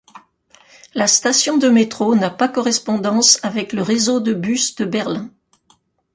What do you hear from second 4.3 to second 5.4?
bus de Berlin.